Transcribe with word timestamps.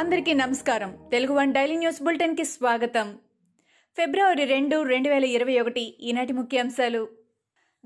అందరికీ 0.00 0.34
నమస్కారం. 0.34 0.98
Telugu 1.10 1.34
One 1.34 1.54
Daily 1.54 1.76
News 1.76 2.02
బులెటిన్కి 2.02 2.44
స్వాగతం. 2.44 3.18
ఫిబ్రవరి 3.98 4.44
రెండు 4.44 4.82
రెండు 4.82 5.08
వేల 5.08 5.24
ఇరవై 5.24 5.60
ఒకటి 5.60 5.80
ఈనాటి 5.80 6.32
ముఖ్యాంశాలు. 6.32 7.08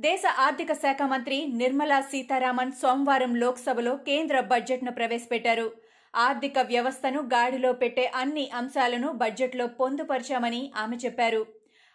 దేశ 0.00 0.22
ఆర్థిక 0.38 0.72
శాఖ 0.72 1.02
మంత్రి 1.02 1.46
నిర్మలా 1.46 2.00
సీతారామన్ 2.00 2.72
సోమవారం 2.72 3.34
లోక్సభలో 3.36 3.96
కేంద్ర 3.96 4.40
బడ్జెట్ను 4.40 4.92
ప్రవేశపెట్టారు. 4.92 5.72
ఆర్థిక 6.16 6.58
వ్యవస్థను 6.58 7.20
గాడిలో 7.20 7.72
పెట్టే 7.72 8.12
అన్ని 8.14 8.50
అంశాలను 8.54 9.12
బడ్జెట్లో 9.12 9.66
పొందుపరిచామని 9.66 10.72
ఆమె 10.76 10.96
చెప్పారు. 10.96 11.46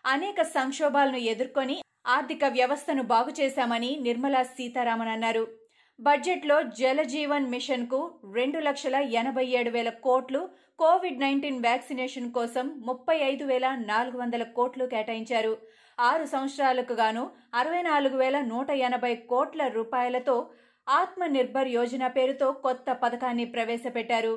అనేక 0.05 0.41
సంక్షోభాలను 0.41 1.17
ఎదుర్కొని 1.17 1.81
ఆర్థిక 2.07 2.45
వ్యవస్థను 2.47 3.03
బాగు 3.03 3.41
చేశామని 3.41 3.99
నిర్మలా 4.01 4.43
సీతారామన్ 4.43 5.09
అన్నారు. 5.09 5.47
బడ్జెట్లో 5.99 6.57
జలజీవన్ 6.79 7.49
మిషన్కు 7.49 7.97
రెండు 8.35 8.59
లక్షల 8.59 8.95
ఎనభై 9.21 9.45
ఏడు 9.59 9.69
వేల 9.69 9.89
కోట్లు 9.89 10.41
కోవిడ్ 10.79 11.19
నైన్టీన్ 11.19 11.59
వ్యాక్సినేషన్ 11.61 12.29
కోసం 12.31 12.65
ముప్పై 12.85 13.17
ఐదు 13.31 13.45
వేల 13.45 13.67
నాలుగు 13.89 14.17
వందల 14.17 14.43
కోట్లు 14.57 14.85
కేటాయించారు. 14.85 15.57
ఆరు 15.99 16.25
సంవత్సరాలకు 16.25 16.93
గాను 16.93 17.23
అరవై 17.53 17.81
నాలుగు 17.81 18.17
వేల 18.17 18.39
నూట 18.41 18.69
ఎనభై 18.69 19.15
కోట్ల 19.15 19.67
రూపాయలతో 19.67 20.35
ఆత్మ 20.87 21.25
నిర్భర్ 21.25 21.67
యోజన 21.67 22.07
పేరుతో 22.07 22.51
కొత్త 22.51 22.91
పథకాన్ని 23.03 23.45
ప్రవేశపెట్టారు. 23.45 24.33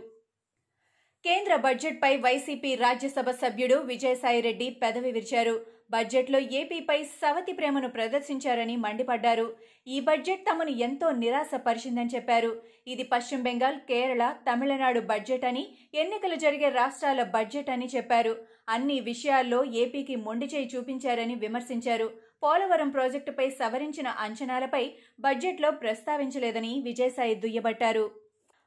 కేంద్ర 1.25 1.57
బడ్జెట్పై 1.57 2.17
వైసీపీ 2.17 2.75
రాజ్యసభ 2.75 3.31
సభ్యుడు 3.43 3.77
విజయసాయిరెడ్డి 3.93 4.69
పెదవి 4.83 5.13
విరిచారు. 5.13 5.57
బడ్జెట్లో 5.93 6.39
ఏపీపై 6.59 6.97
సవతి 7.21 7.53
ప్రేమను 7.59 7.89
ప్రదర్శించారని 7.97 8.77
మండిపడ్డారు. 8.85 9.47
ఈ 9.95 9.97
బడ్జెట్ 10.09 10.45
తమను 10.49 10.73
ఎంతో 10.87 11.09
నిరాశపరిచిందని 11.23 12.15
చెప్పారు. 12.15 12.53
ఇది 12.93 13.05
పశ్చిమ 13.13 13.41
బెంగాల్ 13.47 13.79
కేరళ 13.91 14.25
తమిళనాడు 14.49 15.01
బడ్జెట్ 15.11 15.47
అని 15.51 15.65
ఎన్నికలు 16.03 16.39
జరిగే 16.45 16.71
రాష్ట్రాల 16.81 17.23
బడ్జెట్ 17.37 17.71
అని 17.77 17.89
చెప్పారు. 17.97 18.35
అన్ని 18.69 18.99
విషయాల్లో 19.11 19.61
ఏపీకి 19.83 20.17
మొండి 20.27 20.49
చేయి 20.55 20.71
చూపించారని 20.75 21.35
విమర్శించారు. 21.45 22.09
పోలవరం 22.45 22.91
ప్రాజెక్టుపై 22.91 23.49
సవరించిన 23.61 24.09
అంచనాలపై 24.27 24.85
బడ్జెట్లో 25.27 25.71
ప్రస్తావించలేదని 25.83 26.73
విజయసాయి 26.89 27.35
దుయ్యబట్టారు. 27.45 28.07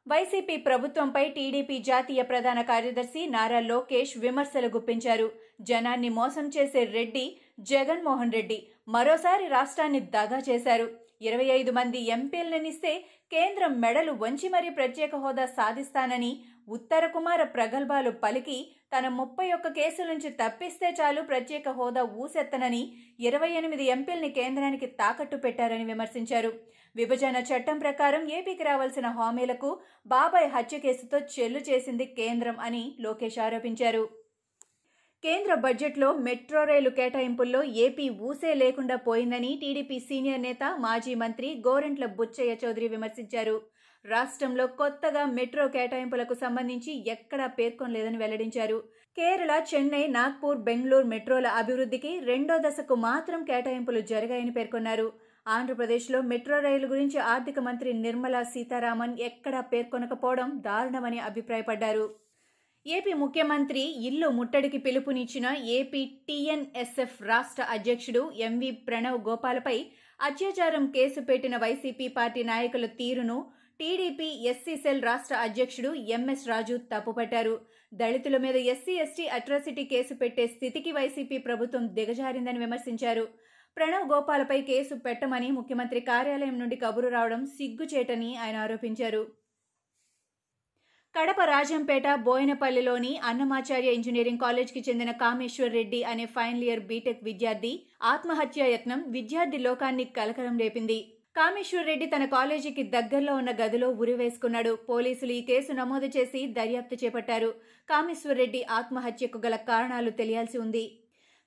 వైసీపీ 0.07 0.55
ప్రభుత్వంపై 0.65 1.23
టీడీపీ 1.35 1.75
జాతీయ 1.87 2.21
ప్రధాన 2.31 2.59
కార్యదర్శి 2.71 3.21
నారా 3.35 3.59
లోకేష్ 3.69 4.11
విమర్శలు 4.25 4.67
గుప్పించారు. 4.75 5.27
జనాన్ని 5.69 6.09
మోసం 6.17 6.45
చేసే 6.55 6.81
రెడ్డి 6.97 7.23
జగన్మోహన్ 7.71 8.35
రెడ్డి 8.37 8.57
మరోసారి 8.95 9.45
రాష్ట్రాన్ని 9.55 10.01
దగా 10.15 10.39
చేశారు. 10.49 10.87
ఇరవై 11.27 11.47
ఐదు 11.57 11.71
మంది 11.77 11.99
ఎంపీలనిస్తే 12.15 12.91
కేంద్రం 13.33 13.73
మెడలు 13.83 14.13
వంచి 14.23 14.47
మరీ 14.55 14.69
ప్రత్యేక 14.79 15.15
హోదా 15.23 15.45
సాధిస్తానని 15.57 16.31
ఉత్తర 16.77 17.05
కుమార 17.15 17.41
ప్రగల్భాలు 17.55 18.11
పలికి 18.23 18.57
తన 18.95 19.07
ముప్పై 19.19 19.45
ఒక్క 19.53 19.67
కేసుల 19.77 20.05
నుంచి 20.11 20.29
తప్పిస్తే 20.41 20.89
చాలు 20.99 21.21
ప్రత్యేక 21.21 21.69
హోదా 21.77 22.03
ఊసెత్తనని 22.23 22.83
ఇరవై 23.19 23.49
ఎనిమిది 23.59 23.85
ఎంపీల్ని 23.95 24.29
కేంద్రానికి 24.37 24.87
తాకట్టు 24.99 25.37
పెట్టారని 25.45 25.85
విమర్శించారు. 25.89 26.51
విభజన 26.95 27.37
చట్టం 27.49 27.77
ప్రకారం 27.79 28.21
ఏపీకి 28.37 28.63
రావాల్సిన 28.69 29.07
హామీలకు 29.17 29.69
బాబాయ్ 30.13 30.47
హత్య 30.55 30.79
కేసుతో 30.85 31.19
చెల్లు 31.33 31.61
చేసింది 31.69 32.05
కేంద్రం 32.19 32.57
అని 32.67 32.83
లోకేష్ 33.05 33.39
ఆరోపించారు. 33.47 34.03
కేంద్ర 35.23 35.53
బడ్జెట్లో 35.65 36.09
మెట్రో 36.25 36.63
రైలు 36.63 36.89
కేటాయింపుల్లో 36.97 37.63
ఏపీ 37.85 38.07
ఊసే 38.29 38.53
లేకుండా 38.63 38.95
పోయిందని 39.07 39.51
టీడీపీ 39.61 39.99
సీనియర్ 40.09 40.45
నేత 40.47 40.63
మాజీ 40.87 41.15
మంత్రి 41.25 41.49
గోరెంట్ల 41.67 42.07
బుచ్చయ్య 42.19 42.55
చౌదరి 42.63 42.89
విమర్శించారు. 42.95 43.57
రాష్ట్రంలో 44.05 44.65
కొత్తగా 44.79 45.23
మెట్రో 45.37 45.65
కేటాయింపులకు 45.75 46.35
సంబంధించి 46.41 46.91
ఎక్కడా 47.13 47.45
పేర్కొనలేదని 47.57 48.17
వెల్లడించారు. 48.17 48.77
కేరళ 49.17 49.51
చెన్నై 49.69 50.01
నాగ్పూర్ 50.15 50.59
బెంగళూరు 50.67 51.07
మెట్రోల 51.13 51.47
అభివృద్ధికి 51.61 52.11
రెండో 52.29 52.55
దశకు 52.65 52.95
మాత్రం 53.07 53.41
కేటాయింపులు 53.43 54.01
జరిగాయని 54.11 54.53
పేర్కొన్నారు. 54.57 55.07
ఆంధ్రప్రదేశ్లో 55.47 56.19
మెట్రో 56.31 56.57
రైలు 56.59 56.87
గురించి 56.87 57.17
ఆర్థిక 57.33 57.59
మంత్రి 57.59 57.89
నిర్మలా 58.05 58.43
సీతారామన్ 58.53 59.15
ఎక్కడా 59.29 59.61
పేర్కొనకపోవడం 59.73 60.49
దారుణమని 60.67 61.19
అభిప్రాయపడ్డారు. 61.29 62.05
ఏపీ 62.85 63.13
ముఖ్యమంత్రి 63.13 63.83
ఇల్లు 64.07 64.27
ముట్టడికి 64.29 64.77
పిలుపునిచ్చిన 64.77 65.47
ఏపీ 65.77 66.01
టీఎన్ఎస్ఎఫ్ 66.27 67.19
రాష్ట్ర 67.23 67.63
అధ్యక్షుడు 67.75 68.21
ఎంవి 68.47 68.71
ప్రణవ్ 68.87 69.19
గోపాలపై 69.27 69.77
అత్యాచారం 70.19 70.83
కేసు 70.87 71.21
పెట్టిన 71.21 71.55
వైసీపీ 71.57 72.07
పార్టీ 72.17 72.41
నాయకుల 72.43 72.85
తీరును 72.99 73.37
టీడీపీ 73.79 74.27
ఎస్సీ 74.49 74.75
సెల్ 74.75 75.01
రాష్ట్ర 75.03 75.35
అధ్యక్షుడు 75.35 75.89
ఎంఎస్ 76.15 76.47
రాజు 76.47 76.75
తప్పుపట్టారు. 76.91 77.55
దళితుల 77.93 78.37
మీద 78.37 78.57
ఎస్సీ 78.73 78.93
ఎస్టీ 78.93 79.25
అట్రాసిటీ 79.37 79.83
కేసు 79.83 80.13
పెట్టే 80.13 80.47
స్థితికి 80.47 80.91
వైసీపీ 80.91 81.37
ప్రభుత్వం 81.37 81.83
దిగజారిందని 81.87 82.59
విమర్శించారు. 82.59 83.25
ప్రణవ్ 83.77 84.05
గోపాలపై 84.11 84.61
కేసు 84.61 84.95
పెట్టమని 84.95 85.51
ముఖ్యమంత్రి 85.51 86.01
కార్యాలయం 86.01 86.59
నుండి 86.59 86.75
కబురు 86.75 87.07
రావడం 87.07 87.41
సిగ్గుచేటని 87.45 88.37
ఆయన 88.37 88.57
ఆరోపించారు. 88.57 89.23
కడప 91.15 91.41
రాజంపేట 91.51 92.07
బోయనపల్లిలోని 92.27 93.11
అన్నమాచార్య 93.23 93.91
ఇంజనీరింగ్ 93.97 94.43
కాలేజ్కి 94.45 94.81
చెందిన 94.87 95.11
కామేశ్వర్ 95.11 95.75
రెడ్డి 95.79 96.03
అనే 96.03 96.25
ఫైనల్ 96.25 96.63
ఇయర్ 96.63 96.83
బీటెక్ 96.89 97.23
విద్యార్థి 97.23 97.73
ఆత్మహత్యా 98.13 98.65
యత్నం 98.65 99.01
విద్యార్థి 99.11 99.57
లోకాన్ని 99.57 100.05
కలకలం 100.17 100.57
రేపింది. 100.63 100.99
కామేశ్వర్ 101.35 101.87
రెడ్డి 101.89 102.05
తన 102.11 102.23
కాలేజీకి 102.33 102.83
దగ్గరలో 102.93 103.31
ఉన్న 103.39 103.51
గదిలో 103.61 103.87
ఉరివేసుకున్నాడు 104.01 104.71
పోలీసులు 104.89 105.33
ఈ 105.37 105.41
కేసు 105.49 105.71
నమోదు 105.79 106.07
చేసి 106.15 106.41
దర్యాప్తు 106.57 106.95
చేపట్టారు. 107.01 107.49
కామేశ్వర్ 107.89 108.39
రెడ్డి 108.41 108.61
ఆత్మహత్యకు 108.77 109.39
గల 109.45 109.55
కారణాలు 109.69 110.11
తెలియాల్సి 110.19 110.57
ఉంది. 110.65 110.83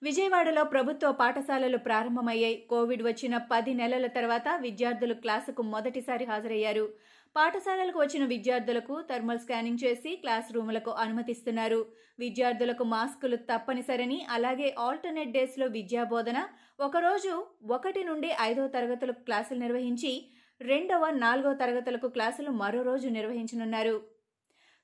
విజయవాడలో 0.02 0.62
ప్రభుత్వ 0.64 1.06
పాఠశాలలు 1.12 1.78
ప్రారంభమయ్యాయి. 1.86 2.56
కోవిడ్ 2.70 3.02
వచ్చిన 3.02 3.36
పది 3.52 3.72
నెలల 3.74 4.06
తర్వాత 4.06 4.48
విద్యార్థులు 4.60 5.14
క్లాసుకు 5.14 5.62
మొదటిసారి 5.62 6.24
హాజరయ్యారు. 6.24 6.84
పాఠశాలలకు 7.36 7.98
వచ్చిన 8.00 8.24
విద్యార్థులకు 8.24 8.94
థర్మల్ 9.10 9.38
స్కానింగ్ 9.38 9.82
చేసి 9.84 10.10
క్లాస్ 10.16 10.48
రూములకు 10.56 10.92
అనుమతిస్తున్నారు. 11.04 11.80
విద్యార్థులకు 12.18 12.84
మాస్కులు 12.84 13.38
తప్పనిసరని 13.50 14.18
అలాగే 14.36 14.68
ఆల్టర్నేట్ 14.78 15.34
డేస్లో 15.38 15.66
విద్యాబోధన 15.78 16.38
ఒకరోజు 16.80 17.32
ఒకటి 17.70 18.04
నుండి 18.04 18.30
ఐదో 18.40 18.66
తరగతులకు 18.76 19.22
క్లాసులు 19.22 19.58
నిర్వహించి 19.58 20.12
రెండవ 20.60 21.10
నాలుగో 21.24 21.52
తరగతులకు 21.54 22.08
క్లాసులు 22.08 22.52
మరో 22.62 22.80
రోజు 22.82 23.08
నిర్వహించనున్నారు. 23.08 23.96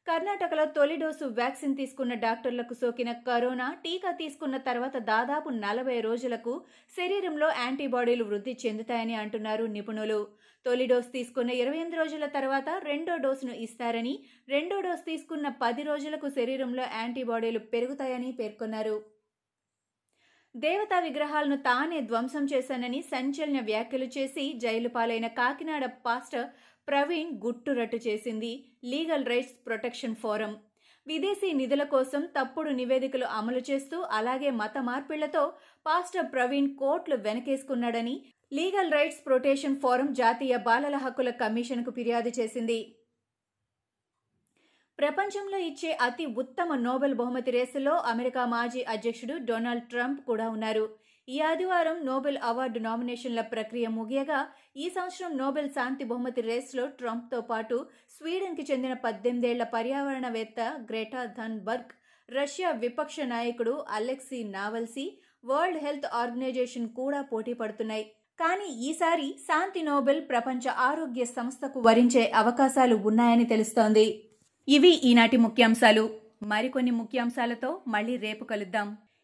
కర్ణాటకలో 0.06 0.65
తొలి 0.76 0.97
డోసు 0.97 1.26
వ్యాక్సిన్ 1.37 1.76
తీసుకున్న 1.78 2.15
డాక్టర్లకు 2.25 2.75
సోకిన 2.81 3.10
కరోనా 3.28 3.66
టీకా 3.84 4.10
తీసుకున్న 4.19 4.56
తర్వాత 4.66 4.97
దాదాపు 5.12 5.48
నలభై 5.62 5.97
రోజులకు 6.00 6.53
శరీరంలో 6.97 7.48
యాంటీబాడీలు 7.62 8.25
వృద్ధి 8.25 8.54
చెందుతాయని 8.65 9.15
అంటున్నారు 9.22 9.65
నిపుణులు. 9.76 10.20
తొలి 10.66 10.87
డోసు 10.87 11.10
తీసుకున్న 11.16 11.50
ఇరవై 11.62 11.78
ఎనిమిది 11.78 11.98
రోజుల 12.03 12.26
తర్వాత 12.37 12.69
రెండో 12.84 13.16
డోసును 13.25 13.54
ఇస్తారని 13.66 14.15
రెండో 14.48 14.76
డోసు 14.81 15.04
తీసుకున్న 15.10 15.48
పది 15.65 15.82
రోజులకు 15.82 16.28
శరీరంలో 16.38 16.84
యాంటీబాడీలు 17.00 17.62
పెరుగుతాయని 17.72 18.31
పేర్కొన్నారు. 18.32 18.97
దేవతా 20.54 20.98
విగ్రహాలను 21.00 21.56
తానే 21.69 22.00
ధ్వంసం 22.00 22.44
చేశానని 22.53 23.00
సంచలన 23.12 23.60
వ్యాఖ్యలు 23.71 24.09
చేసి 24.16 24.44
జైలు 24.65 24.91
పాలైన 24.97 25.26
కాకినాడ 25.41 25.84
పాస్టర్ 26.06 26.47
ప్రవీణ్ 26.89 27.33
గుట్టురట్టు 27.45 27.99
చేసింది 28.06 28.53
లీగల్ 28.84 29.27
రైట్స్ 29.27 29.56
ప్రొటెక్షన్ 29.67 30.17
ఫోరం. 30.22 30.53
విదేశీ 31.06 31.49
నిధుల 31.53 31.83
కోసం 31.84 32.22
తప్పుడు 32.37 32.71
నివేదికలు 32.71 33.27
అమలు 33.39 33.61
చేస్తూ 33.71 33.97
అలాగే 34.19 34.50
మత 34.50 34.78
మార్పిళ్ళతో 34.89 35.43
పాస్టర్ 35.87 36.28
ప్రవీణ్ 36.33 36.69
కోట్లు 36.77 37.17
వెనకేసుకున్నాడని 37.17 38.15
లీగల్ 38.53 38.93
రైట్స్ 38.93 39.25
ప్రొటెక్షన్ 39.27 39.81
ఫోరం 39.83 40.12
జాతీయ 40.12 40.56
బాలల 40.56 40.97
హక్కుల 40.97 41.31
కమిషన్కు 41.43 41.91
ఫిర్యాదు 41.91 42.33
చేసింది. 42.39 42.78
ప్రపంచంలో 44.98 45.59
ఇచ్చే 45.59 45.92
అతి 46.07 46.27
ఉత్తమ 46.42 46.75
నోబెల్ 46.89 47.15
బహుమతి 47.15 47.51
రేసులో 47.51 47.95
అమెరికా 48.13 48.42
మాజీ 48.47 48.83
అధ్యక్షుడు 48.95 49.37
డొనాల్డ్ 49.48 49.89
ట్రంప్ 49.91 50.21
కూడా 50.25 50.47
ఉన్నారు. 50.48 50.84
ఈ 51.28 51.41
ఆదివారం 51.41 52.06
నోబెల్ 52.06 52.38
అవార్డు 52.42 52.78
నామినేషన్ల 52.78 53.41
ప్రక్రియ 53.41 53.86
ముగియగా 53.88 54.41
ఈ 54.76 54.86
సంవత్సరం 54.88 55.36
నోబెల్ 55.36 55.68
శాంతి 55.68 56.04
బహుమతి 56.04 56.41
రేస్లో 56.41 56.86
ట్రంప్తో 56.86 57.41
పాటు 57.41 57.86
స్వీడన్కి 58.16 58.65
చెందిన 58.71 58.92
పద్దెనిమిదేళ్ళ 58.92 59.62
పర్యావరణవేత్త 59.62 60.60
గ్రేటా 60.91 61.22
థన్బర్గ్ 61.38 61.92
రష్యా 62.28 62.71
విపక్ష 62.71 63.16
నాయకుడు 63.21 63.84
Alexei 63.91 64.41
Navalny 64.56 65.06
World 65.44 65.80
Health 65.84 66.06
Organization 66.12 66.88
కూడా 66.91 67.22
పోటీ 67.22 67.53
పడుతున్నాయి. 67.53 68.04
కానీ 68.41 68.68
ఈసారి 68.88 69.34
శాంతి 69.48 69.82
నోబెల్ 69.82 70.20
ప్రపంచ 70.28 70.68
ఆరోగ్య 70.68 71.24
సంస్థకు 71.24 71.80
వరించే 71.80 72.24
అవకాశాలు 72.34 72.97
ఉన్నాయని 72.97 73.44
తెలుస్తోంది. 73.44 74.06
ఇవి 74.68 74.92
ఈనాటి 75.10 75.36
ముఖ్యాంశాలు. 75.36 76.04
మరికొన్ని 76.42 76.91
ముఖ్యాంశాలతో 76.91 77.80
మళ్ళీ 77.88 78.16
రేపు 78.16 78.44
కలుద్దాం. 78.44 78.88